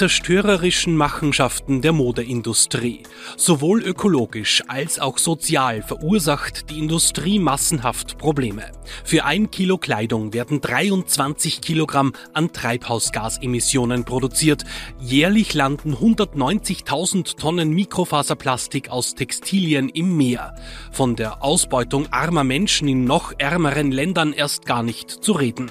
zerstörerischen 0.00 0.96
Machenschaften 0.96 1.82
der 1.82 1.92
Modeindustrie. 1.92 3.02
Sowohl 3.36 3.82
ökologisch 3.82 4.62
als 4.66 4.98
auch 4.98 5.18
sozial 5.18 5.82
verursacht 5.82 6.70
die 6.70 6.78
Industrie 6.78 7.38
massenhaft 7.38 8.16
Probleme. 8.16 8.72
Für 9.04 9.26
ein 9.26 9.50
Kilo 9.50 9.76
Kleidung 9.76 10.32
werden 10.32 10.62
23 10.62 11.60
Kilogramm 11.60 12.14
an 12.32 12.50
Treibhausgasemissionen 12.50 14.06
produziert. 14.06 14.64
Jährlich 15.00 15.52
landen 15.52 15.94
190.000 15.94 17.36
Tonnen 17.36 17.74
Mikrofaserplastik 17.74 18.88
aus 18.88 19.14
Textilien 19.14 19.90
im 19.90 20.16
Meer. 20.16 20.54
Von 20.92 21.14
der 21.14 21.44
Ausbeutung 21.44 22.10
armer 22.10 22.44
Menschen 22.44 22.88
in 22.88 23.04
noch 23.04 23.34
ärmeren 23.36 23.92
Ländern 23.92 24.32
erst 24.32 24.64
gar 24.64 24.82
nicht 24.82 25.10
zu 25.10 25.32
reden. 25.32 25.70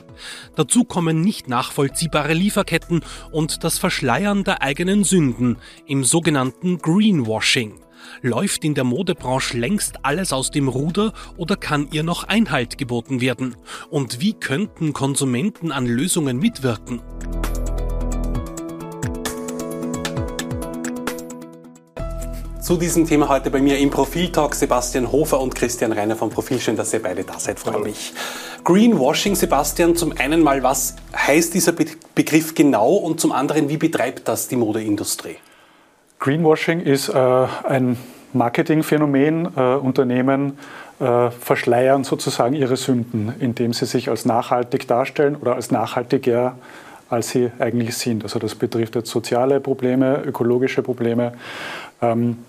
Dazu 0.56 0.84
kommen 0.84 1.22
nicht 1.22 1.48
nachvollziehbare 1.48 2.34
Lieferketten 2.34 3.02
und 3.32 3.64
das 3.64 3.80
Verschleiern 4.20 4.44
der 4.44 4.62
eigenen 4.62 5.06
Sünden 5.06 5.56
im 5.86 6.04
sogenannten 6.04 6.80
Greenwashing. 6.80 7.80
Läuft 8.22 8.66
in 8.66 8.74
der 8.74 8.84
Modebranche 8.84 9.58
längst 9.58 10.04
alles 10.04 10.34
aus 10.34 10.52
dem 10.52 10.68
Ruder 10.68 11.14
oder 11.38 11.56
kann 11.56 11.88
ihr 11.94 12.04
noch 12.04 12.26
Einhalt 12.26 12.78
geboten 12.78 13.22
werden? 13.22 13.56
Und 13.90 14.20
wie 14.20 14.34
könnten 14.34 14.92
Konsumenten 14.92 15.72
an 15.72 15.86
Lösungen 15.86 16.38
mitwirken? 16.38 17.02
Zu 22.62 22.76
diesem 22.76 23.08
Thema 23.08 23.30
heute 23.30 23.50
bei 23.50 23.62
mir 23.62 23.78
im 23.78 23.90
Profil-Talk 23.90 24.54
Sebastian 24.54 25.14
Hofer 25.14 25.40
und 25.40 25.56
Christian 25.56 25.94
Reiner 25.94 26.18
vom 26.18 26.30
Profil. 26.30 26.60
Schön, 26.60 26.76
dass 26.76 26.92
ihr 26.92 27.02
beide 27.02 27.24
da 27.24 27.40
seid, 27.40 27.58
freue 27.58 27.80
mich. 27.80 28.12
Greenwashing, 28.66 29.36
Sebastian, 29.36 29.96
zum 29.96 30.12
einen 30.12 30.44
mal, 30.44 30.62
was 30.62 30.98
heißt 31.16 31.54
dieser 31.54 31.72
Be 31.72 31.86
Begriff 32.20 32.54
genau 32.54 32.96
und 32.96 33.22
zum 33.22 33.32
anderen, 33.32 33.70
wie 33.70 33.78
betreibt 33.78 34.28
das 34.28 34.50
die 34.50 34.58
Modeindustrie? 34.58 35.38
Greenwashing 36.20 36.82
ist 36.82 37.08
äh, 37.08 37.14
ein 37.14 37.96
Marketingphänomen. 38.34 39.48
Äh, 39.56 39.76
Unternehmen 39.76 40.58
äh, 41.00 41.32
verschleiern 41.32 42.04
sozusagen 42.04 42.56
ihre 42.56 42.76
Sünden, 42.76 43.34
indem 43.40 43.72
sie 43.72 43.86
sich 43.86 44.10
als 44.10 44.26
nachhaltig 44.26 44.86
darstellen 44.86 45.38
oder 45.38 45.56
als 45.56 45.72
nachhaltiger 45.72 46.58
als 47.10 47.30
sie 47.30 47.52
eigentlich 47.58 47.96
sind. 47.96 48.24
Also 48.24 48.38
das 48.38 48.54
betrifft 48.54 48.96
jetzt 48.96 49.10
soziale 49.10 49.62
Probleme, 49.62 50.22
ökologische 50.26 50.84
Probleme. 50.84 51.32
Ähm, 52.02 52.40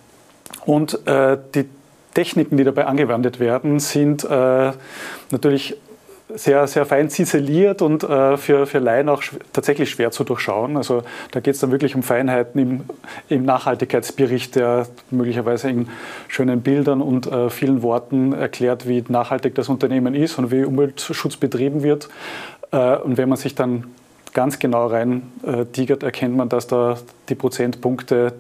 und 0.67 1.07
äh, 1.07 1.39
die 1.55 1.67
Techniken, 2.13 2.57
die 2.57 2.65
dabei 2.65 2.87
angewendet 2.87 3.39
werden, 3.39 3.79
sind 3.79 4.25
äh, 4.25 4.73
natürlich 5.31 5.77
sehr, 6.35 6.67
sehr 6.67 6.87
fein 6.87 7.11
ziseliert 7.11 7.83
und 7.83 8.05
äh, 8.05 8.37
für, 8.37 8.67
für 8.67 8.79
Laien 8.79 9.09
auch 9.09 9.23
schw 9.23 9.37
tatsächlich 9.53 9.91
schwer 9.91 10.11
zu 10.11 10.25
durchschauen. 10.25 10.77
Also 10.77 11.03
da 11.31 11.41
geht 11.41 11.55
es 11.55 11.61
dann 11.61 11.71
wirklich 11.71 11.95
um 11.95 12.03
Feinheiten 12.03 12.61
im, 12.61 12.81
im, 13.29 13.45
Nachhaltigkeitsbericht, 13.45 14.57
der 14.57 14.87
möglicherweise 15.11 15.71
in 15.71 15.89
schönen 16.29 16.63
Bildern 16.63 17.01
und 17.01 17.27
äh, 17.27 17.51
vielen 17.51 17.83
Worten 17.83 18.33
erklärt, 18.33 18.89
wie 18.89 19.05
nachhaltig 19.09 19.55
das 19.55 19.69
Unternehmen 19.69 20.15
ist 20.15 20.39
und 20.39 20.51
wie 20.51 20.65
Umweltschutz 20.65 21.37
betrieben 21.37 21.83
wird. 21.83 22.09
Äh, 22.73 22.97
und 22.97 23.17
wenn 23.17 23.29
man 23.29 23.39
sich 23.39 23.55
dann 23.55 23.85
ganz 24.33 24.59
genau 24.59 24.87
rein 24.87 25.23
äh, 25.45 25.65
tigert, 25.65 26.03
erkennt 26.03 26.37
man, 26.37 26.49
dass 26.49 26.67
da 26.67 26.99
die 27.29 27.35
Prozentpunkte 27.35 28.35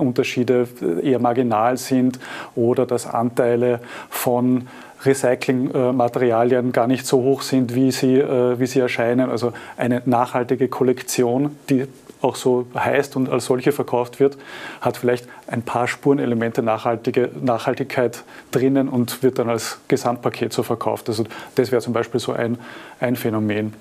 Unterschiede 0.00 0.66
eher 1.02 1.18
marginal 1.18 1.76
sind 1.76 2.18
oder 2.56 2.86
dass 2.86 3.06
Anteile 3.06 3.80
von 4.08 4.66
Recyclingmaterialien 5.04 6.72
gar 6.72 6.86
nicht 6.86 7.06
so 7.06 7.22
hoch 7.22 7.42
sind, 7.42 7.74
wie 7.74 7.90
sie, 7.92 8.16
äh, 8.16 8.58
wie 8.58 8.66
sie 8.66 8.80
erscheinen. 8.80 9.30
Also 9.30 9.52
eine 9.76 10.02
nachhaltige 10.04 10.68
Kollektion, 10.68 11.56
die 11.68 11.86
auch 12.22 12.36
so 12.36 12.66
heißt 12.74 13.16
und 13.16 13.30
als 13.30 13.46
solche 13.46 13.72
verkauft 13.72 14.20
wird, 14.20 14.36
hat 14.80 14.96
vielleicht 14.96 15.26
ein 15.46 15.62
paar 15.62 15.88
Spurenelemente 15.88 16.62
nachhaltige, 16.62 17.30
Nachhaltigkeit 17.40 18.24
drinnen 18.50 18.88
und 18.88 19.22
wird 19.22 19.38
dann 19.38 19.48
als 19.48 19.78
Gesamtpaket 19.88 20.52
so 20.52 20.62
verkauft. 20.62 21.08
Also 21.08 21.24
das 21.54 21.72
wäre 21.72 21.80
zum 21.80 21.92
Beispiel 21.92 22.20
so 22.20 22.32
ein, 22.32 22.58
ein 23.00 23.16
Phänomen. 23.16 23.74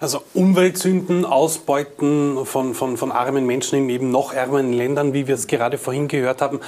Also 0.00 0.22
Umweltsünden, 0.34 1.24
Ausbeuten 1.24 2.44
von, 2.46 2.74
von, 2.74 2.96
von 2.96 3.12
armen 3.12 3.46
Menschen 3.46 3.78
in 3.78 3.88
eben 3.90 4.10
noch 4.10 4.32
ärmeren 4.32 4.72
Ländern, 4.72 5.12
wie 5.12 5.26
wir 5.28 5.34
es 5.34 5.46
gerade 5.46 5.78
vorhin 5.78 6.08
gehört 6.08 6.40
haben, 6.40 6.60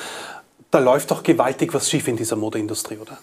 da 0.70 0.80
läuft 0.80 1.10
doch 1.10 1.22
gewaltig 1.22 1.72
was 1.72 1.88
schief 1.88 2.08
in 2.08 2.16
dieser 2.16 2.36
Modeindustrie, 2.36 2.98
oder? 2.98 3.18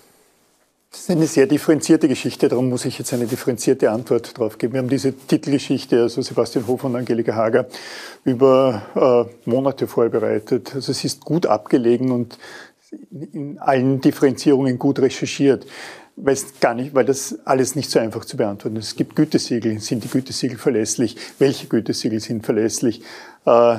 Das 0.91 0.99
ist 0.99 1.09
eine 1.09 1.25
sehr 1.25 1.47
differenzierte 1.47 2.09
Geschichte, 2.09 2.49
darum 2.49 2.67
muss 2.67 2.83
ich 2.83 2.99
jetzt 2.99 3.13
eine 3.13 3.25
differenzierte 3.25 3.91
Antwort 3.91 4.37
drauf 4.37 4.57
geben. 4.57 4.73
Wir 4.73 4.79
haben 4.81 4.89
diese 4.89 5.13
Titelgeschichte, 5.13 6.01
also 6.01 6.21
Sebastian 6.21 6.67
Hof 6.67 6.83
und 6.83 6.97
Angelika 6.97 7.33
Hager, 7.33 7.65
über 8.25 9.29
äh, 9.45 9.49
Monate 9.49 9.87
vorbereitet. 9.87 10.75
Also 10.75 10.91
es 10.91 11.05
ist 11.05 11.23
gut 11.23 11.45
abgelegen 11.45 12.11
und 12.11 12.37
in 13.11 13.57
allen 13.59 14.01
Differenzierungen 14.01 14.77
gut 14.77 14.99
recherchiert, 14.99 15.65
weil 16.17 16.37
gar 16.59 16.73
nicht, 16.73 16.93
weil 16.93 17.05
das 17.05 17.39
alles 17.45 17.77
nicht 17.77 17.89
so 17.89 17.97
einfach 17.99 18.25
zu 18.25 18.35
beantworten 18.35 18.75
ist. 18.75 18.87
Es 18.87 18.95
gibt 18.97 19.15
Gütesiegel. 19.15 19.79
Sind 19.79 20.03
die 20.03 20.09
Gütesiegel 20.09 20.57
verlässlich? 20.57 21.15
Welche 21.39 21.67
Gütesiegel 21.67 22.19
sind 22.19 22.45
verlässlich? 22.45 23.01
Äh, 23.45 23.77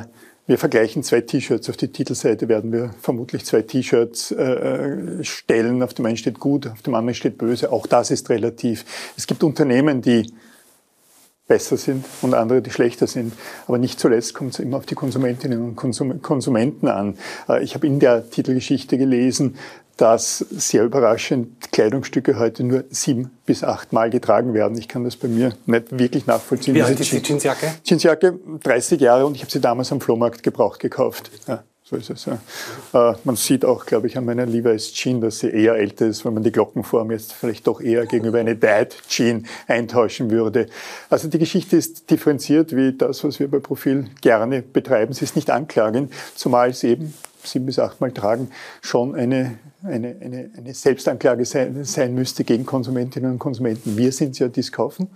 wir 0.53 0.59
vergleichen 0.59 1.03
zwei 1.03 1.23
T-Shirts. 1.23 1.71
Auf 1.71 1.79
die 1.79 1.89
Titelseite 1.89 2.47
werden 2.47 2.73
wir 2.73 2.91
vermutlich 3.01 3.47
zwei 3.47 3.63
T-Shirts 3.63 4.33
äh, 4.33 5.25
stellen. 5.25 5.83
Auf 5.83 5.95
dem 5.95 6.05
einen 6.05 6.19
steht 6.19 6.39
gut, 6.41 6.67
auf 6.67 6.83
dem 6.83 6.95
anderen 6.95 7.15
steht 7.15 7.39
böse. 7.39 7.73
Auch 7.73 7.87
das 7.87 8.11
ist 8.11 8.29
relativ. 8.29 8.85
Es 9.17 9.27
gibt 9.27 9.43
Unternehmen, 9.45 10.03
die 10.03 10.31
besser 11.49 11.79
sind 11.79 12.05
und 12.21 12.35
andere, 12.35 12.61
die 12.61 12.71
schlechter 12.71 13.07
sind. 13.07 13.33
Aber 13.67 13.79
nicht 13.79 13.99
zuletzt 13.99 14.35
kommt 14.35 14.53
es 14.53 14.59
immer 14.59 14.77
auf 14.77 14.85
die 14.85 14.95
Konsumentinnen 14.95 15.63
und 15.63 15.75
Konsum 15.75 16.21
Konsumenten 16.21 16.87
an. 16.87 17.17
Äh, 17.49 17.65
ich 17.65 17.75
habe 17.75 17.87
in 17.87 17.99
der 17.99 18.29
Titelgeschichte 18.29 18.99
gelesen, 18.99 19.57
dass 19.97 20.39
sehr 20.39 20.85
überraschend 20.85 21.71
Kleidungsstücke 21.73 22.39
heute 22.39 22.65
nur 22.65 22.85
sieben 22.91 23.31
bis 23.47 23.63
acht 23.65 23.93
Mal 23.93 24.11
getragen 24.11 24.55
werden. 24.55 24.77
Ich 24.79 24.89
kann 24.89 25.05
das 25.05 25.17
bei 25.17 25.29
mir 25.29 25.53
nicht 25.67 25.99
wirklich 25.99 26.27
nachvollziehen. 26.27 26.75
Wie 26.75 26.83
alt 26.83 26.99
ist 26.99 27.13
die 27.13 27.23
Jeansjacke? 27.23 27.75
Jeansjacke 27.85 28.39
30 28.63 29.01
Jahre 29.01 29.27
und 29.27 29.35
ich 29.35 29.43
habe 29.43 29.51
sie 29.51 29.61
damals 29.61 29.93
am 29.93 30.01
Flohmarkt 30.01 30.43
gebraucht 30.43 30.81
gekauft. 30.81 31.31
Ja, 31.47 31.63
so 31.85 31.97
ist 31.97 32.11
es. 32.11 32.25
Ja. 32.25 33.11
Äh, 33.11 33.17
man 33.25 33.37
sieht 33.37 33.65
auch, 33.65 33.85
glaube 33.85 34.07
ich, 34.07 34.17
an 34.17 34.25
meiner 34.25 34.47
Levi's 34.47 34.93
Jean, 34.93 35.21
dass 35.21 35.41
sie 35.41 35.51
eher 35.51 35.75
älter 35.75 36.07
ist, 36.07 36.25
wenn 36.25 36.35
man 36.35 36.43
die 36.43 36.53
Glockenform 36.53 37.11
jetzt 37.11 37.35
vielleicht 37.35 37.67
doch 37.67 37.81
eher 37.81 38.07
gegenüber 38.07 38.39
eine 38.39 38.57
Dyed 38.57 38.97
Jean 39.09 39.47
eintauschen 39.67 40.31
würde. 40.31 40.67
Also 41.11 41.29
die 41.29 41.39
Geschichte 41.39 41.77
ist 41.77 42.11
differenziert 42.11 42.75
wie 42.75 42.93
das, 42.93 43.23
was 43.25 43.39
wir 43.41 43.49
bei 43.49 43.59
Profil 43.59 44.07
gerne 44.21 44.63
betreiben. 44.63 45.13
Sie 45.13 45.25
ist 45.25 45.37
nicht 45.37 45.51
anklagend, 45.51 46.13
zumal 46.35 46.71
es 46.71 46.83
eben 46.83 47.15
sieben 47.45 47.67
bis 47.67 47.79
achtmal 47.79 48.13
tragen 48.13 48.51
schon 48.81 49.15
eine 49.15 49.59
eine, 49.85 50.17
eine, 50.21 50.51
eine 50.57 50.75
Selbstanklage 50.75 51.45
sein, 51.45 51.85
sein 51.85 52.15
müsste 52.15 52.45
gegen 52.45 52.65
Konsumentinnen 52.65 53.33
und 53.33 53.39
Konsumenten. 53.39 53.97
Wir 53.97 54.13
sind 54.13 54.39
ja, 54.39 54.49
die 54.49 54.61
es 54.61 54.71
kaufen, 54.71 55.11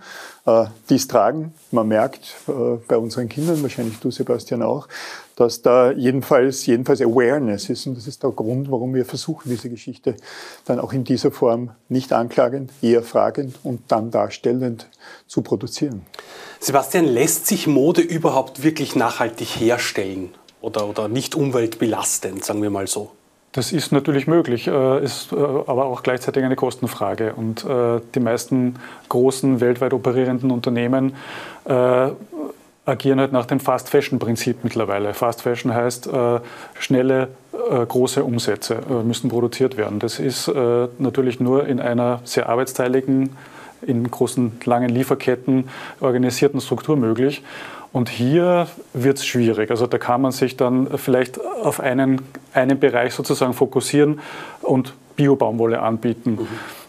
äh, 0.45 0.65
die 0.89 0.95
es 0.95 1.07
tragen. 1.07 1.53
Man 1.71 1.87
merkt 1.87 2.35
äh, 2.47 2.51
bei 2.87 2.97
unseren 2.97 3.29
Kindern, 3.29 3.61
wahrscheinlich 3.63 3.99
du 3.99 4.11
Sebastian 4.11 4.61
auch, 4.61 4.87
dass 5.35 5.61
da 5.61 5.91
jedenfalls, 5.91 6.65
jedenfalls 6.65 7.01
Awareness 7.01 7.69
ist. 7.69 7.87
Und 7.87 7.95
das 7.95 8.07
ist 8.07 8.23
der 8.23 8.31
Grund, 8.31 8.69
warum 8.69 8.93
wir 8.93 9.05
versuchen, 9.05 9.49
diese 9.49 9.69
Geschichte 9.69 10.15
dann 10.65 10.79
auch 10.79 10.91
in 10.91 11.03
dieser 11.03 11.31
Form 11.31 11.71
nicht 11.87 12.11
anklagend, 12.11 12.71
eher 12.81 13.03
fragend 13.03 13.57
und 13.63 13.81
dann 13.87 14.11
darstellend 14.11 14.89
zu 15.27 15.41
produzieren. 15.41 16.05
Sebastian, 16.59 17.05
lässt 17.05 17.47
sich 17.47 17.67
Mode 17.67 18.01
überhaupt 18.01 18.63
wirklich 18.63 18.95
nachhaltig 18.95 19.47
herstellen? 19.47 20.31
Oder, 20.61 20.87
oder 20.87 21.07
nicht 21.07 21.35
umweltbelastend, 21.35 22.43
sagen 22.43 22.61
wir 22.61 22.69
mal 22.69 22.87
so? 22.87 23.11
Das 23.57 23.71
ist 23.71 23.91
natürlich 23.91 24.27
möglich, 24.27 24.67
äh, 24.67 25.03
ist 25.03 25.31
äh, 25.31 25.35
aber 25.35 25.85
auch 25.85 26.03
gleichzeitig 26.03 26.43
eine 26.43 26.55
Kostenfrage. 26.55 27.33
Und 27.33 27.65
äh, 27.65 28.01
die 28.13 28.19
meisten 28.19 28.75
großen 29.09 29.61
weltweit 29.61 29.93
operierenden 29.93 30.51
Unternehmen 30.51 31.15
agieren 32.85 33.19
halt 33.19 33.33
nach 33.33 33.45
dem 33.45 33.59
Fast 33.59 33.89
Fashion 33.89 34.19
Prinzip 34.19 34.63
mittlerweile. 34.63 35.13
Fast 35.13 35.41
Fashion 35.41 35.73
heißt 35.73 36.09
schnelle, 36.79 37.27
große 37.51 38.23
Umsätze 38.23 38.77
müssen 39.03 39.29
produziert 39.29 39.75
werden. 39.75 39.99
Das 39.99 40.19
ist 40.19 40.49
natürlich 40.97 41.41
nur 41.41 41.67
in 41.67 41.81
einer 41.81 42.21
sehr 42.23 42.47
arbeitsteiligen, 42.47 43.35
in 43.81 44.09
großen, 44.09 44.61
langen 44.63 44.87
Lieferketten 44.87 45.65
organisierten 45.99 46.61
Struktur 46.61 46.95
möglich. 46.95 47.43
Und 47.91 48.09
hier 48.09 48.67
wird 48.93 49.17
es 49.17 49.25
schwierig. 49.25 49.71
Also 49.71 49.87
da 49.87 49.97
kann 49.97 50.21
man 50.21 50.31
sich 50.31 50.57
dann 50.57 50.97
vielleicht 50.97 51.39
auf 51.43 51.79
einen, 51.79 52.21
einen 52.53 52.79
Bereich 52.79 53.13
sozusagen 53.13 53.53
fokussieren 53.53 54.19
und 54.61 54.93
Bio-Baumwolle 55.15 55.81
anbieten. 55.81 56.31
Mhm. 56.31 56.47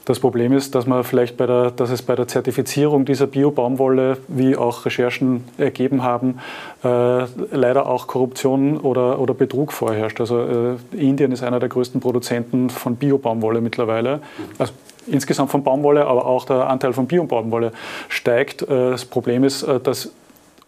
Das 0.08 0.20
Problem 0.20 0.54
ist, 0.54 0.74
dass, 0.74 0.86
man 0.86 1.04
vielleicht 1.04 1.36
bei 1.36 1.44
der, 1.44 1.70
dass 1.70 1.90
es 1.90 2.00
bei 2.00 2.16
der 2.16 2.26
Zertifizierung 2.26 3.04
dieser 3.04 3.26
Bio-Baumwolle, 3.26 4.16
wie 4.28 4.56
auch 4.56 4.86
Recherchen 4.86 5.44
ergeben 5.58 6.02
haben, 6.02 6.38
äh, 6.82 7.24
leider 7.54 7.86
auch 7.86 8.06
Korruption 8.06 8.78
oder, 8.78 9.18
oder 9.18 9.34
Betrug 9.34 9.70
vorherrscht. 9.70 10.18
Also 10.18 10.40
äh, 10.40 10.76
Indien 10.96 11.30
ist 11.30 11.42
einer 11.42 11.60
der 11.60 11.68
größten 11.68 12.00
Produzenten 12.00 12.70
von 12.70 12.96
Bio-Baumwolle 12.96 13.60
mittlerweile. 13.60 14.16
Mhm. 14.16 14.22
Also, 14.58 14.72
insgesamt 15.08 15.50
von 15.50 15.62
Baumwolle, 15.62 16.06
aber 16.06 16.24
auch 16.24 16.46
der 16.46 16.70
Anteil 16.70 16.94
von 16.94 17.06
Bio-Baumwolle 17.06 17.72
steigt. 18.08 18.62
Äh, 18.62 18.66
das 18.92 19.04
Problem 19.04 19.44
ist, 19.44 19.62
äh, 19.62 19.78
dass 19.78 20.10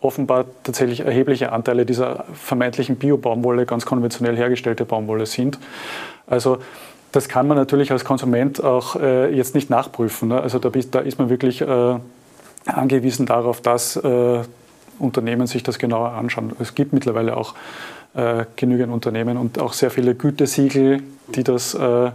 offenbar 0.00 0.46
tatsächlich 0.62 1.00
erhebliche 1.00 1.52
Anteile 1.52 1.84
dieser 1.84 2.24
vermeintlichen 2.32 2.96
Bio-Baumwolle 2.96 3.66
ganz 3.66 3.84
konventionell 3.84 4.36
hergestellte 4.36 4.84
Baumwolle 4.84 5.26
sind. 5.26 5.58
Also 6.26 6.58
das 7.12 7.28
kann 7.28 7.48
man 7.48 7.56
natürlich 7.56 7.92
als 7.92 8.04
Konsument 8.04 8.62
auch 8.62 8.96
äh, 8.96 9.34
jetzt 9.34 9.54
nicht 9.54 9.68
nachprüfen. 9.68 10.28
Ne? 10.28 10.40
Also 10.40 10.58
da, 10.58 10.70
da, 10.70 11.00
ist 11.00 11.18
man 11.18 11.28
wirklich 11.28 11.60
äh, 11.60 11.96
angewiesen 12.66 13.26
darauf, 13.26 13.60
dass 13.60 13.96
äh, 13.96 14.42
Unternehmen 14.98 15.46
sich 15.46 15.62
das 15.62 15.78
genauer 15.78 16.12
anschauen. 16.12 16.52
Es 16.60 16.74
gibt 16.74 16.92
mittlerweile 16.92 17.36
auch 17.36 17.54
äh, 18.14 18.44
genügend 18.56 18.92
Unternehmen 18.92 19.36
und 19.36 19.58
auch 19.58 19.72
sehr 19.72 19.90
viele 19.90 20.14
Gütesiegel, 20.14 21.02
die 21.34 21.42
das, 21.42 21.74
äh, 21.74 22.10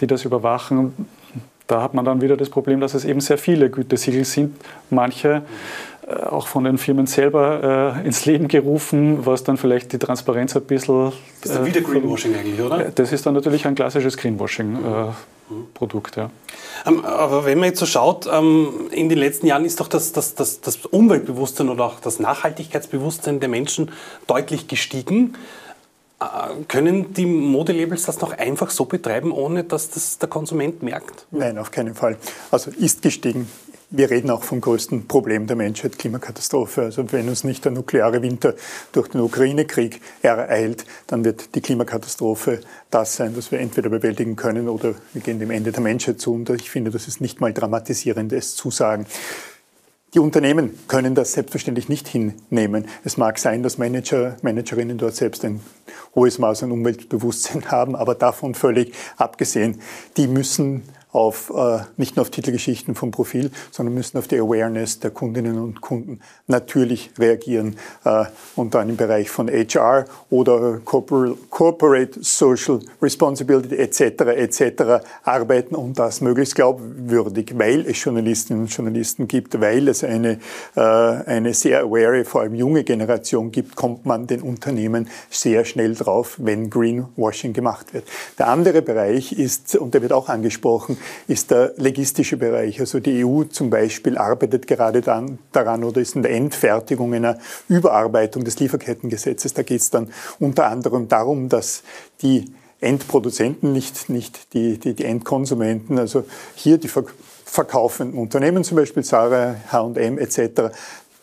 die 0.00 0.06
das 0.06 0.24
überwachen. 0.24 0.94
Da 1.66 1.82
hat 1.82 1.94
man 1.94 2.04
dann 2.04 2.20
wieder 2.20 2.36
das 2.36 2.48
Problem, 2.48 2.80
dass 2.80 2.94
es 2.94 3.04
eben 3.04 3.20
sehr 3.20 3.38
viele 3.38 3.70
Gütesiegel 3.70 4.24
sind. 4.24 4.56
Manche 4.90 5.42
auch 6.08 6.46
von 6.46 6.64
den 6.64 6.78
Firmen 6.78 7.06
selber 7.06 7.98
äh, 8.02 8.06
ins 8.06 8.24
Leben 8.24 8.48
gerufen, 8.48 9.26
was 9.26 9.44
dann 9.44 9.58
vielleicht 9.58 9.92
die 9.92 9.98
Transparenz 9.98 10.56
ein 10.56 10.62
bisschen. 10.62 11.12
Das 11.42 11.50
ist 11.50 11.58
dann 11.58 11.66
wieder 11.66 11.82
Greenwashing 11.82 12.34
eigentlich, 12.34 12.58
oder? 12.60 12.90
Das 12.94 13.12
ist 13.12 13.26
dann 13.26 13.34
natürlich 13.34 13.66
ein 13.66 13.74
klassisches 13.74 14.16
Greenwashing-Produkt, 14.16 16.16
ja. 16.16 16.30
Ähm, 16.86 17.04
aber 17.04 17.44
wenn 17.44 17.58
man 17.58 17.68
jetzt 17.68 17.80
so 17.80 17.86
schaut, 17.86 18.28
ähm, 18.32 18.88
in 18.90 19.08
den 19.08 19.18
letzten 19.18 19.46
Jahren 19.46 19.64
ist 19.64 19.80
doch 19.80 19.88
das, 19.88 20.12
das, 20.12 20.34
das, 20.34 20.60
das 20.60 20.86
Umweltbewusstsein 20.86 21.68
oder 21.68 21.84
auch 21.84 22.00
das 22.00 22.20
Nachhaltigkeitsbewusstsein 22.20 23.40
der 23.40 23.48
Menschen 23.48 23.90
deutlich 24.26 24.68
gestiegen. 24.68 25.34
Äh, 26.20 26.24
können 26.68 27.14
die 27.14 27.26
Modelabels 27.26 28.04
das 28.04 28.20
noch 28.20 28.36
einfach 28.36 28.70
so 28.70 28.86
betreiben, 28.86 29.32
ohne 29.32 29.64
dass 29.64 29.90
das 29.90 30.18
der 30.18 30.28
Konsument 30.28 30.82
merkt? 30.82 31.26
Nein, 31.30 31.58
auf 31.58 31.70
keinen 31.70 31.94
Fall. 31.94 32.16
Also 32.50 32.70
ist 32.70 33.02
gestiegen, 33.02 33.48
wir 33.90 34.10
reden 34.10 34.30
auch 34.30 34.42
vom 34.42 34.60
größten 34.60 35.08
Problem 35.08 35.46
der 35.46 35.56
Menschheit, 35.56 35.98
Klimakatastrophe. 35.98 36.82
Also 36.82 37.10
wenn 37.12 37.28
uns 37.28 37.44
nicht 37.44 37.64
der 37.64 37.72
nukleare 37.72 38.20
Winter 38.20 38.54
durch 38.92 39.08
den 39.08 39.22
Ukraine-Krieg 39.22 40.00
ereilt, 40.20 40.84
dann 41.06 41.24
wird 41.24 41.54
die 41.54 41.60
Klimakatastrophe 41.62 42.60
das 42.90 43.16
sein, 43.16 43.36
was 43.36 43.50
wir 43.50 43.60
entweder 43.60 43.88
bewältigen 43.88 44.36
können 44.36 44.68
oder 44.68 44.94
wir 45.14 45.22
gehen 45.22 45.38
dem 45.38 45.50
Ende 45.50 45.72
der 45.72 45.80
Menschheit 45.80 46.20
zu. 46.20 46.34
Und 46.34 46.50
ich 46.50 46.70
finde, 46.70 46.90
das 46.90 47.08
ist 47.08 47.20
nicht 47.20 47.40
mal 47.40 47.52
dramatisierendes 47.52 48.56
Zusagen. 48.56 49.06
Die 50.14 50.20
Unternehmen 50.20 50.78
können 50.88 51.14
das 51.14 51.32
selbstverständlich 51.32 51.90
nicht 51.90 52.08
hinnehmen. 52.08 52.86
Es 53.04 53.18
mag 53.18 53.38
sein, 53.38 53.62
dass 53.62 53.76
Manager, 53.76 54.36
Managerinnen 54.40 54.96
dort 54.96 55.14
selbst 55.14 55.44
ein 55.44 55.60
hohes 56.14 56.38
Maß 56.38 56.62
an 56.62 56.72
Umweltbewusstsein 56.72 57.64
haben, 57.70 57.94
aber 57.94 58.14
davon 58.14 58.54
völlig 58.54 58.94
abgesehen, 59.18 59.80
die 60.16 60.26
müssen 60.26 60.82
auf, 61.12 61.50
äh, 61.56 61.78
nicht 61.96 62.16
nur 62.16 62.22
auf 62.22 62.30
Titelgeschichten 62.30 62.94
vom 62.94 63.10
Profil, 63.10 63.50
sondern 63.70 63.94
müssen 63.94 64.18
auf 64.18 64.28
die 64.28 64.38
Awareness 64.38 65.00
der 65.00 65.10
Kundinnen 65.10 65.58
und 65.58 65.80
Kunden 65.80 66.20
natürlich 66.46 67.10
reagieren 67.18 67.76
äh, 68.04 68.26
und 68.56 68.74
dann 68.74 68.90
im 68.90 68.96
Bereich 68.96 69.30
von 69.30 69.48
HR 69.48 70.04
oder 70.28 70.80
Corporate 70.84 72.18
Social 72.22 72.80
Responsibility 73.00 73.76
etc. 73.76 74.00
etc. 74.00 75.06
arbeiten 75.24 75.74
und 75.74 75.98
das 75.98 76.20
möglichst 76.20 76.54
glaubwürdig, 76.54 77.54
weil 77.56 77.86
es 77.86 78.02
Journalistinnen 78.04 78.62
und 78.62 78.68
Journalisten 78.68 79.28
gibt, 79.28 79.58
weil 79.60 79.88
es 79.88 80.04
eine, 80.04 80.38
äh, 80.76 80.80
eine 80.80 81.54
sehr 81.54 81.80
aware, 81.84 82.24
vor 82.26 82.42
allem 82.42 82.54
junge 82.54 82.84
Generation 82.84 83.50
gibt, 83.50 83.76
kommt 83.76 84.04
man 84.04 84.26
den 84.26 84.42
Unternehmen 84.42 85.08
sehr 85.30 85.64
schnell 85.64 85.94
drauf, 85.94 86.36
wenn 86.38 86.68
Greenwashing 86.68 87.54
gemacht 87.54 87.94
wird. 87.94 88.04
Der 88.38 88.48
andere 88.48 88.82
Bereich 88.82 89.32
ist, 89.32 89.74
und 89.76 89.94
der 89.94 90.02
wird 90.02 90.12
auch 90.12 90.28
angesprochen, 90.28 90.98
ist 91.26 91.50
der 91.50 91.72
legistische 91.76 92.36
Bereich. 92.36 92.80
Also 92.80 93.00
die 93.00 93.24
EU 93.24 93.44
zum 93.44 93.70
Beispiel 93.70 94.16
arbeitet 94.16 94.66
gerade 94.66 95.00
dann, 95.00 95.38
daran 95.52 95.84
oder 95.84 96.00
ist 96.00 96.16
in 96.16 96.22
der 96.22 96.32
Endfertigung 96.32 97.14
einer 97.14 97.38
Überarbeitung 97.68 98.44
des 98.44 98.58
Lieferkettengesetzes. 98.58 99.54
Da 99.54 99.62
geht 99.62 99.80
es 99.80 99.90
dann 99.90 100.08
unter 100.38 100.66
anderem 100.66 101.08
darum, 101.08 101.48
dass 101.48 101.82
die 102.22 102.46
Endproduzenten, 102.80 103.72
nicht, 103.72 104.08
nicht 104.08 104.54
die, 104.54 104.78
die, 104.78 104.94
die 104.94 105.04
Endkonsumenten, 105.04 105.98
also 105.98 106.24
hier 106.54 106.78
die 106.78 106.88
verkaufenden 107.44 108.18
Unternehmen, 108.18 108.62
zum 108.62 108.76
Beispiel 108.76 109.02
Zara, 109.02 109.56
H&M 109.72 110.18
etc., 110.18 110.70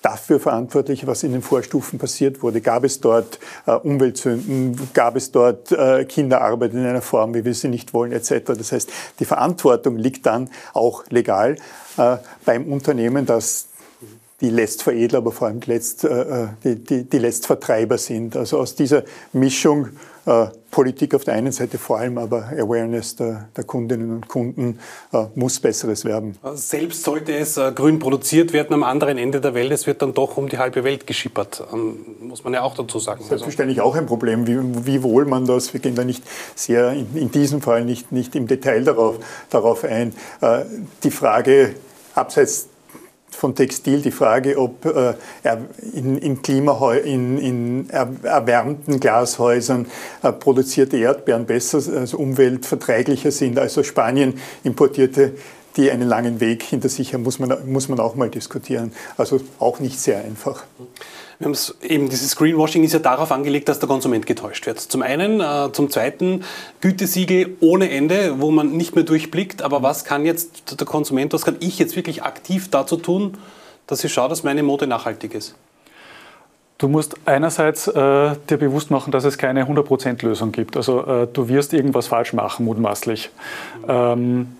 dafür 0.05 0.39
verantwortlich, 0.39 1.07
was 1.07 1.23
in 1.23 1.31
den 1.31 1.41
Vorstufen 1.41 1.97
passiert 1.97 2.43
wurde. 2.43 2.61
Gab 2.61 2.83
es 2.83 3.01
dort 3.01 3.39
äh, 3.65 3.71
Umweltsünden, 3.71 4.89
gab 4.93 5.15
es 5.15 5.31
dort 5.31 5.71
äh, 5.71 6.05
Kinderarbeit 6.05 6.73
in 6.73 6.85
einer 6.85 7.01
Form, 7.01 7.33
wie 7.33 7.43
wir 7.43 7.55
sie 7.55 7.69
nicht 7.69 7.91
wollen, 7.95 8.11
etc. 8.11 8.53
Das 8.55 8.71
heißt, 8.71 8.91
die 9.19 9.25
Verantwortung 9.25 9.97
liegt 9.97 10.27
dann 10.27 10.51
auch 10.73 11.05
legal 11.09 11.55
äh, 11.97 12.17
beim 12.45 12.71
Unternehmen, 12.71 13.25
das 13.25 13.67
die 14.41 14.49
Letztveredler, 14.49 15.19
aber 15.19 15.31
vor 15.31 15.47
allem 15.47 15.59
die, 15.61 15.71
Letzt, 15.71 16.03
äh, 16.03 16.07
äh, 16.07 16.47
die, 16.63 16.75
die, 16.75 17.03
die 17.03 17.19
Letztvertreiber 17.19 17.97
sind. 17.97 18.35
Also 18.35 18.59
aus 18.59 18.75
dieser 18.75 19.03
Mischung 19.31 19.89
äh, 20.25 20.47
Politik 20.71 21.15
auf 21.15 21.23
der 21.23 21.35
einen 21.35 21.53
Seite 21.53 21.77
vor 21.77 21.99
allem, 21.99 22.17
aber 22.17 22.47
Awareness 22.47 23.15
der, 23.15 23.47
der 23.55 23.63
Kundinnen 23.63 24.11
und 24.11 24.27
Kunden 24.27 24.79
äh, 25.13 25.25
muss 25.35 25.59
Besseres 25.59 26.03
werden. 26.03 26.37
Selbst 26.55 27.03
sollte 27.03 27.33
es 27.33 27.55
äh, 27.55 27.71
grün 27.73 27.99
produziert 27.99 28.51
werden 28.51 28.73
am 28.73 28.83
anderen 28.83 29.17
Ende 29.17 29.39
der 29.39 29.53
Welt, 29.53 29.71
es 29.71 29.87
wird 29.87 30.01
dann 30.01 30.13
doch 30.13 30.35
um 30.35 30.49
die 30.49 30.57
halbe 30.57 30.83
Welt 30.83 31.07
geschippert, 31.07 31.63
ähm, 31.71 31.99
muss 32.19 32.43
man 32.43 32.53
ja 32.53 32.63
auch 32.63 32.75
dazu 32.75 32.99
sagen. 32.99 33.23
Selbstverständlich 33.23 33.79
auch 33.79 33.95
ein 33.95 34.05
Problem, 34.05 34.47
wie, 34.47 34.85
wie 34.85 35.03
wohl 35.03 35.25
man 35.25 35.45
das, 35.45 35.73
wir 35.73 35.79
gehen 35.79 35.95
da 35.95 36.03
nicht 36.03 36.23
sehr, 36.55 36.91
in, 36.91 37.15
in 37.15 37.31
diesem 37.31 37.61
Fall 37.61 37.85
nicht, 37.85 38.11
nicht 38.11 38.35
im 38.35 38.47
Detail 38.47 38.83
darauf, 38.83 39.19
darauf 39.49 39.85
ein. 39.85 40.13
Äh, 40.41 40.65
die 41.03 41.11
Frage, 41.11 41.75
abseits 42.15 42.67
von 43.35 43.55
Textil 43.55 44.01
die 44.01 44.11
Frage, 44.11 44.57
ob 44.57 44.85
äh, 44.85 45.13
in, 45.93 46.17
in, 46.17 46.41
Klimahäu 46.41 46.97
in, 46.97 47.37
in 47.37 47.89
erwärmten 47.89 48.99
Glashäusern 48.99 49.87
äh, 50.23 50.31
produzierte 50.31 50.97
Erdbeeren 50.97 51.45
besser, 51.45 51.77
also 51.97 52.17
umweltverträglicher 52.17 53.31
sind 53.31 53.59
als 53.59 53.85
Spanien 53.85 54.39
importierte 54.63 55.33
die 55.77 55.91
einen 55.91 56.07
langen 56.07 56.39
Weg 56.39 56.63
hinter 56.63 56.89
sich 56.89 57.13
haben, 57.13 57.23
muss 57.23 57.39
man, 57.39 57.53
muss 57.69 57.89
man 57.89 57.99
auch 57.99 58.15
mal 58.15 58.29
diskutieren. 58.29 58.93
Also 59.17 59.41
auch 59.59 59.79
nicht 59.79 59.99
sehr 59.99 60.23
einfach. 60.23 60.63
Wir 61.39 61.47
haben 61.47 61.57
eben 61.81 62.09
dieses 62.09 62.35
Greenwashing 62.35 62.83
ist 62.83 62.93
ja 62.93 62.99
darauf 62.99 63.31
angelegt, 63.31 63.67
dass 63.67 63.79
der 63.79 63.89
Konsument 63.89 64.25
getäuscht 64.25 64.65
wird. 64.65 64.79
Zum 64.79 65.01
einen, 65.01 65.41
äh, 65.41 65.71
zum 65.73 65.89
zweiten 65.89 66.43
Gütesiegel 66.81 67.57
ohne 67.59 67.89
Ende, 67.89 68.39
wo 68.39 68.51
man 68.51 68.71
nicht 68.71 68.95
mehr 68.95 69.03
durchblickt. 69.03 69.61
Aber 69.61 69.83
was 69.83 70.05
kann 70.05 70.25
jetzt 70.25 70.79
der 70.79 70.87
Konsument, 70.87 71.33
was 71.33 71.43
kann 71.43 71.57
ich 71.59 71.77
jetzt 71.77 71.95
wirklich 71.95 72.23
aktiv 72.23 72.69
dazu 72.69 72.95
tun, 72.97 73.37
dass 73.87 74.03
ich 74.03 74.13
schaue, 74.13 74.29
dass 74.29 74.43
meine 74.43 74.63
Mode 74.63 74.87
nachhaltig 74.87 75.33
ist? 75.33 75.55
Du 76.77 76.89
musst 76.89 77.15
einerseits 77.25 77.87
äh, 77.87 77.91
dir 78.49 78.57
bewusst 78.57 78.91
machen, 78.91 79.11
dass 79.11 79.23
es 79.23 79.37
keine 79.37 79.65
100% 79.65 80.25
Lösung 80.25 80.51
gibt. 80.51 80.75
Also 80.75 81.05
äh, 81.05 81.27
du 81.31 81.47
wirst 81.47 81.73
irgendwas 81.73 82.07
falsch 82.07 82.33
machen, 82.33 82.65
mutmaßlich. 82.65 83.29
Mhm. 83.81 83.89
Ähm, 83.89 84.55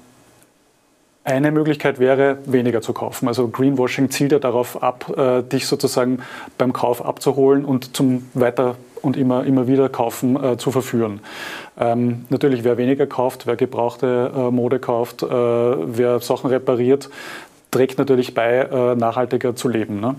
eine 1.26 1.52
Möglichkeit 1.52 2.00
wäre, 2.00 2.38
weniger 2.46 2.82
zu 2.82 2.94
kaufen. 2.94 3.28
Also 3.28 3.48
Greenwashing 3.48 4.12
zielt 4.12 4.32
ja 4.32 4.40
darauf 4.40 4.82
ab, 4.82 5.12
äh, 5.18 5.42
dich 5.42 5.66
sozusagen 5.66 6.20
beim 6.58 6.72
Kauf 6.72 7.04
abzuholen 7.04 7.66
und 7.66 7.98
zum 7.98 8.30
weiter 8.36 8.76
und 9.02 9.18
immer, 9.18 9.44
immer 9.44 9.68
wieder 9.68 9.90
kaufen 9.90 10.42
äh, 10.42 10.58
zu 10.58 10.72
verführen. 10.72 11.20
Ähm, 11.80 12.26
natürlich, 12.30 12.64
wer 12.64 12.78
weniger 12.78 13.08
kauft, 13.08 13.48
wer 13.48 13.56
gebrauchte 13.56 14.32
äh, 14.36 14.52
Mode 14.52 14.80
kauft, 14.80 15.24
äh, 15.24 15.28
wer 15.28 16.20
Sachen 16.20 16.50
repariert, 16.52 17.10
trägt 17.72 17.98
natürlich 17.98 18.36
bei, 18.36 18.60
äh, 18.60 18.96
nachhaltiger 18.96 19.56
zu 19.56 19.68
leben. 19.68 20.00
Ne? 20.00 20.16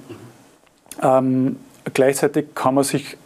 Ähm, 1.02 1.56
gleichzeitig 1.94 2.46
kann 2.56 2.74
man 2.74 2.82
sich 2.82 3.16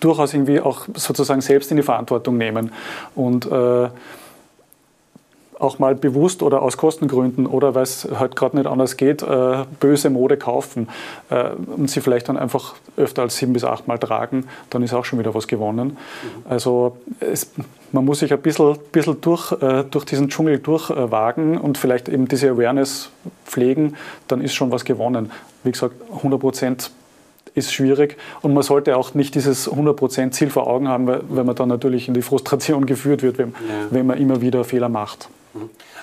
durchaus 0.00 0.34
irgendwie 0.34 0.60
auch 0.60 0.86
sozusagen 0.94 1.40
selbst 1.40 1.70
in 1.70 1.78
die 1.78 1.82
Verantwortung 1.82 2.36
nehmen 2.36 2.72
und 3.14 3.46
äh, 3.46 3.88
auch 5.60 5.78
mal 5.78 5.94
bewusst 5.94 6.42
oder 6.42 6.62
aus 6.62 6.76
Kostengründen 6.76 7.46
oder 7.46 7.74
weil 7.74 7.82
es 7.82 8.08
halt 8.18 8.34
gerade 8.34 8.56
nicht 8.56 8.66
anders 8.66 8.96
geht, 8.96 9.22
äh, 9.22 9.64
böse 9.78 10.10
Mode 10.10 10.36
kaufen 10.36 10.88
äh, 11.28 11.50
und 11.76 11.90
sie 11.90 12.00
vielleicht 12.00 12.28
dann 12.28 12.36
einfach 12.36 12.74
öfter 12.96 13.22
als 13.22 13.36
sieben 13.36 13.52
bis 13.52 13.64
acht 13.64 13.86
Mal 13.86 13.98
tragen, 13.98 14.46
dann 14.70 14.82
ist 14.82 14.94
auch 14.94 15.04
schon 15.04 15.18
wieder 15.18 15.34
was 15.34 15.46
gewonnen. 15.46 15.96
Also 16.48 16.96
es, 17.20 17.50
man 17.92 18.04
muss 18.04 18.20
sich 18.20 18.32
ein 18.32 18.40
bisschen, 18.40 18.78
bisschen 18.90 19.20
durch, 19.20 19.52
äh, 19.60 19.84
durch 19.90 20.04
diesen 20.04 20.28
Dschungel 20.30 20.58
durchwagen 20.58 21.58
und 21.58 21.76
vielleicht 21.76 22.08
eben 22.08 22.26
diese 22.26 22.50
Awareness 22.50 23.10
pflegen, 23.44 23.96
dann 24.28 24.40
ist 24.40 24.54
schon 24.54 24.70
was 24.70 24.84
gewonnen. 24.84 25.30
Wie 25.62 25.72
gesagt, 25.72 25.94
100 26.16 26.40
Prozent 26.40 26.90
ist 27.54 27.72
schwierig 27.72 28.16
und 28.42 28.54
man 28.54 28.62
sollte 28.62 28.96
auch 28.96 29.14
nicht 29.14 29.34
dieses 29.34 29.70
100% 29.70 30.30
Ziel 30.30 30.50
vor 30.50 30.66
Augen 30.68 30.88
haben, 30.88 31.06
weil, 31.06 31.22
weil 31.28 31.44
man 31.44 31.56
dann 31.56 31.68
natürlich 31.68 32.08
in 32.08 32.14
die 32.14 32.22
Frustration 32.22 32.86
geführt 32.86 33.22
wird, 33.22 33.38
wenn, 33.38 33.48
ja. 33.48 33.54
wenn 33.90 34.06
man 34.06 34.18
immer 34.18 34.40
wieder 34.40 34.64
Fehler 34.64 34.88
macht. 34.88 35.28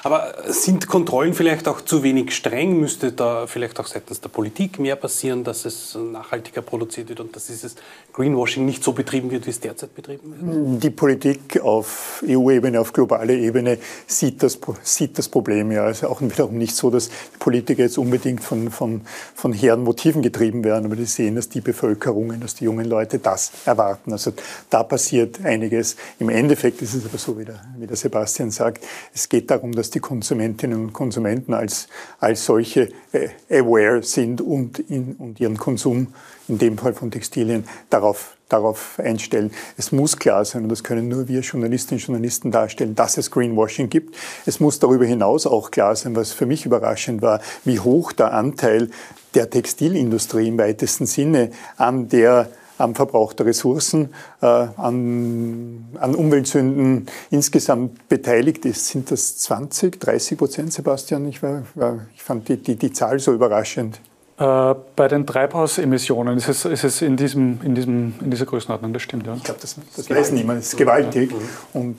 Aber 0.04 0.36
sind 0.48 0.88
Kontrollen 0.88 1.34
vielleicht 1.34 1.68
auch 1.68 1.82
zu 1.82 2.04
wenig 2.04 2.36
streng? 2.36 2.80
Müsste 2.80 3.12
da 3.12 3.48
vielleicht 3.48 3.80
auch 3.80 3.88
seitens 3.88 4.22
der 4.22 4.30
Politik 4.30 4.80
mehr 4.80 4.96
passieren, 4.96 5.44
dass 5.44 5.66
es 5.66 5.96
nachhaltiger 5.96 6.62
produziert 6.62 7.10
wird 7.10 7.20
und 7.20 7.36
dass 7.36 7.48
dieses 7.48 7.75
Greenwashing 8.13 8.66
nicht 8.66 8.84
so 8.84 8.92
betrieben 8.92 9.32
wird, 9.32 9.46
wie 9.46 9.51
es 9.51 9.60
derzeit 9.60 9.96
betrieben 9.96 10.34
wird? 10.39 10.84
Die 10.84 10.89
Politik 10.89 11.62
auf 11.62 12.24
EU-Ebene, 12.27 12.80
auf 12.80 12.94
globaler 12.94 13.34
Ebene 13.34 13.77
sieht 14.06 14.44
das, 14.44 14.60
sieht 14.84 15.18
das 15.18 15.30
Problem 15.30 15.72
ja. 15.72 15.86
Also 15.86 16.08
auch 16.08 16.22
wiederum 16.22 16.58
nicht 16.58 16.75
so, 16.75 16.89
dass 16.89 17.10
Politiker 17.39 17.84
jetzt 17.84 17.98
unbedingt 17.98 18.44
von, 18.44 18.70
von, 18.72 19.01
von 19.34 19.54
hehren 19.54 19.84
Motiven 19.84 20.22
getrieben 20.22 20.63
werden, 20.63 20.86
aber 20.86 20.96
die 20.96 21.06
sehen, 21.06 21.36
dass 21.36 21.50
die 21.50 21.62
Bevölkerungen, 21.62 22.42
dass 22.42 22.56
die 22.56 22.66
jungen 22.66 22.86
Leute 22.86 23.20
das 23.20 23.51
erwarten. 23.66 24.12
Also 24.12 24.34
da 24.70 24.84
passiert 24.84 25.44
einiges. 25.44 25.96
Im 26.20 26.30
Endeffekt 26.30 26.82
ist 26.82 26.94
es 26.94 27.06
aber 27.06 27.18
so, 27.18 27.38
wie 27.39 27.46
der, 27.46 27.62
wie 27.77 27.88
der 27.88 27.96
Sebastian 27.96 28.51
sagt, 28.51 28.84
es 29.13 29.30
geht 29.30 29.37
darum, 29.46 29.74
dass 29.74 29.89
die 29.91 30.00
Konsumentinnen 30.00 30.79
und 30.79 30.94
Konsumenten 30.94 31.53
als, 31.53 31.88
als 32.20 32.46
solche 32.46 32.89
äh, 33.12 33.29
aware 33.50 34.01
sind 34.03 34.41
und, 34.41 34.79
in, 34.79 35.15
und 35.17 35.39
ihren 35.39 35.58
Konsum, 35.58 36.08
in 36.48 36.58
dem 36.58 36.77
Fall 36.77 36.94
von 36.94 37.12
Textilien, 37.12 37.65
darauf 37.89 38.38
darauf 38.50 38.98
einstellen. 39.00 39.51
Es 39.75 39.91
muss 39.91 40.17
klar 40.17 40.46
sein, 40.46 40.63
und 40.63 40.70
das 40.70 40.84
können 40.84 41.10
nur 41.10 41.27
wir 41.27 41.41
Journalistinnen 41.41 42.01
und 42.01 42.08
Journalisten 42.08 42.51
darstellen, 42.51 42.96
dass 42.96 43.17
es 43.17 43.29
Greenwashing 43.29 43.89
gibt. 43.89 44.15
Es 44.46 44.60
muss 44.60 44.79
darüber 44.79 45.06
hinaus 45.06 45.46
auch 45.46 45.70
klar 45.70 45.96
sein, 45.96 46.15
was 46.15 46.32
für 46.32 46.46
mich 46.46 46.65
überraschend 46.65 47.22
war, 47.22 47.41
wie 47.65 47.79
hoch 47.79 48.13
der 48.13 48.34
Anteil 48.34 48.89
der 49.36 49.50
Textilindustrie 49.50 50.48
im 50.48 50.58
weitesten 50.58 51.06
Sinne 51.06 51.51
an 51.75 52.08
der 52.08 52.50
am 52.77 52.96
Verbrauch 52.96 53.34
der 53.34 53.46
Ressourcen, 53.46 54.13
äh, 54.41 54.46
an, 54.46 55.86
an 56.00 56.15
Umweltsünden 56.15 57.07
insgesamt 57.29 58.07
beteiligt 58.10 58.65
ist. 58.65 58.88
Sind 58.88 59.12
das 59.12 59.38
20, 59.38 60.00
30 60.00 60.38
Prozent, 60.38 60.74
Sebastian? 60.74 61.27
Ich, 61.27 61.41
war, 61.41 61.63
war, 61.75 62.05
ich 62.15 62.24
fand 62.24 62.48
die, 62.50 62.57
die, 62.57 62.75
die 62.75 62.91
Zahl 62.91 63.19
so 63.19 63.34
überraschend. 63.34 64.00
Äh, 64.39 64.75
bei 64.96 65.07
den 65.07 65.25
Treibhausemissionen 65.25 66.38
ist 66.38 66.48
es, 66.48 66.65
ist 66.65 66.84
es 66.84 67.01
in, 67.01 67.17
diesem, 67.17 67.60
in, 67.63 67.74
diesem, 67.74 68.13
in 68.22 68.29
dieser 68.29 68.46
Größenordnung, 68.46 68.93
das 68.93 69.01
stimmt, 69.01 69.25
ja. 69.25 69.34
Ich 69.34 69.43
glaube, 69.43 69.60
das, 69.60 69.77
das 69.96 70.10
weiß 70.10 70.31
niemand, 70.31 70.60
es 70.60 70.67
ist 70.67 70.77
gewaltig. 70.77 71.31
Und 71.74 71.98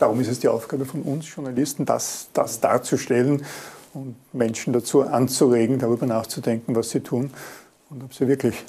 darum 0.00 0.20
ist 0.20 0.28
es 0.28 0.40
die 0.40 0.48
Aufgabe 0.48 0.84
von 0.84 1.02
uns 1.02 1.32
Journalisten, 1.32 1.84
das, 1.84 2.28
das 2.32 2.58
darzustellen 2.58 3.44
und 3.94 4.16
Menschen 4.32 4.72
dazu 4.72 5.02
anzuregen, 5.02 5.78
darüber 5.78 6.06
nachzudenken, 6.06 6.74
was 6.74 6.90
sie 6.90 7.00
tun 7.00 7.30
und 7.90 8.02
ob 8.02 8.12
sie 8.12 8.26
wirklich 8.26 8.64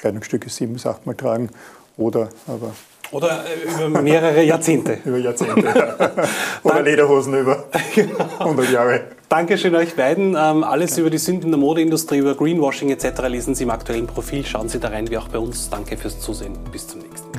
Kleidungsstücke 0.00 0.48
sieben 0.48 0.72
bis 0.72 0.86
achtmal 0.86 1.14
tragen 1.14 1.50
oder 1.96 2.30
aber 2.46 2.72
oder 3.12 3.44
äh, 3.44 3.86
über 3.86 4.02
mehrere 4.02 4.42
Jahrzehnte. 4.42 4.98
über 5.04 5.18
Jahrzehnte, 5.18 5.66
ja. 5.66 6.10
Oder 6.62 6.82
Lederhosen 6.82 7.34
über 7.34 7.64
100 8.38 8.70
Jahre. 8.70 9.00
Dankeschön 9.28 9.74
euch 9.74 9.96
beiden. 9.96 10.36
Ähm, 10.38 10.62
alles 10.62 10.96
über 10.96 11.10
die 11.10 11.18
Sünden 11.18 11.50
der 11.50 11.58
Modeindustrie, 11.58 12.18
über 12.18 12.36
Greenwashing 12.36 12.90
etc. 12.90 13.22
lesen 13.28 13.54
Sie 13.56 13.64
im 13.64 13.70
aktuellen 13.70 14.06
Profil. 14.06 14.44
Schauen 14.46 14.68
Sie 14.68 14.78
da 14.78 14.88
rein, 14.88 15.10
wie 15.10 15.18
auch 15.18 15.28
bei 15.28 15.38
uns. 15.38 15.70
Danke 15.70 15.96
fürs 15.96 16.20
Zusehen. 16.20 16.56
Bis 16.70 16.86
zum 16.86 17.00
nächsten 17.00 17.26
Mal. 17.26 17.29